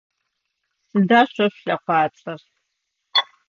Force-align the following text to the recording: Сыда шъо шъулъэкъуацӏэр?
Сыда 0.89 1.21
шъо 1.31 1.45
шъулъэкъуацӏэр? 1.53 2.39